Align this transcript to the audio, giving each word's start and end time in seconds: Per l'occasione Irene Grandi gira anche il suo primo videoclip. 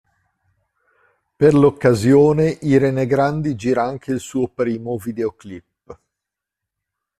Per 1.37 1.53
l'occasione 1.53 2.57
Irene 2.61 3.05
Grandi 3.05 3.53
gira 3.53 3.83
anche 3.83 4.09
il 4.13 4.19
suo 4.19 4.47
primo 4.47 4.97
videoclip. 4.97 5.99